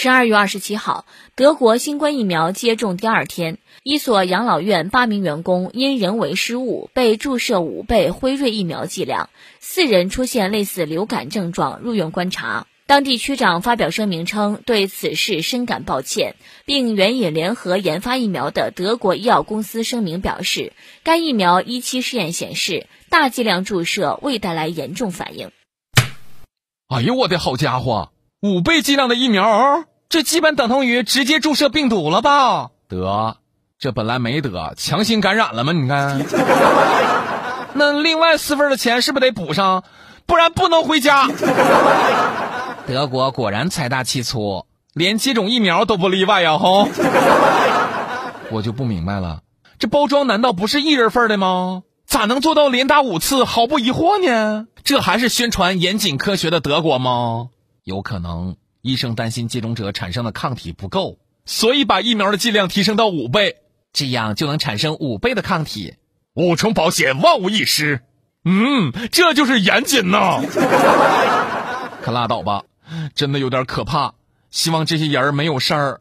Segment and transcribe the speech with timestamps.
[0.00, 12.68] 十二月二十七号，德国新冠疫苗接种第二天，一所养老院八名员工因人为失误被注射五倍辉瑞疫苗剂量，四人出现类似流感症状，入院观察。
[12.86, 25.50] 当地区长发表声明称，对此事深感抱歉，并援引联合研发疫苗的德国医药公司声明表示，该疫苗一期试验显示，大剂量注射未带来严重反应。
[26.86, 28.12] 哎呦我的好家伙！
[28.40, 32.68] 五倍剂量的疫苗，这基本等同于直接注射病毒了吧？
[32.88, 33.36] 得，
[33.80, 35.72] 这本来没得，强行感染了吗？
[35.72, 36.24] 你看，
[37.74, 39.82] 那另外四份的钱是不是得补上？
[40.24, 41.26] 不然不能回家。
[42.86, 46.58] 德国果然财大气粗，连接种疫苗都不例外呀！
[46.58, 46.88] 吼，
[48.52, 49.40] 我就不明白了，
[49.80, 51.82] 这包装难道不是一人份的吗？
[52.06, 54.68] 咋能做到连打五次毫不疑惑呢？
[54.84, 57.48] 这还是宣传严谨科学的德国吗？
[57.88, 63.56] 有可能，医生担心接种者产生的抗体不够，所以把疫苗的剂量提升到五倍，
[63.94, 65.94] 这样就能产生五倍的抗体。
[66.34, 68.02] 五重保险，万无一失。
[68.44, 70.42] 嗯，这就是严谨呐！
[72.04, 72.62] 可拉倒吧，
[73.14, 74.12] 真的有点可怕。
[74.50, 76.00] 希望这些人没有事儿。